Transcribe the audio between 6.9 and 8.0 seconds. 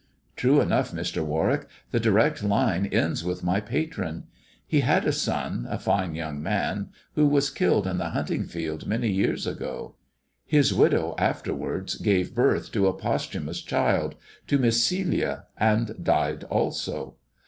who was THE dwarf's chamber 59 killed in